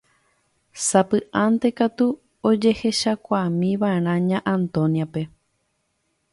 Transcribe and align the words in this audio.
Sapy'ánte 0.85 1.67
katu 1.77 2.05
ojehechaukámiva'erã 2.49 4.15
Ña 4.29 4.39
Antonia-pe. 4.55 5.21